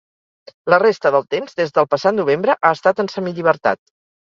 La 0.73 0.79
resta 0.83 1.11
del 1.17 1.27
temps, 1.35 1.53
des 1.61 1.75
del 1.77 1.87
passat 1.93 2.19
novembre 2.23 2.57
ha 2.57 2.73
estat 2.81 3.05
en 3.07 3.13
semillibertat. 3.19 3.83